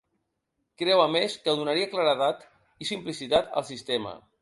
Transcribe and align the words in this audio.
Creu, 0.81 1.01
a 1.03 1.11
més, 1.17 1.35
que 1.45 1.55
donaria 1.61 1.91
‘claredat 1.93 2.43
i 2.87 2.91
simplicitat 2.95 3.57
al 3.63 3.71
sistema’. 3.73 4.21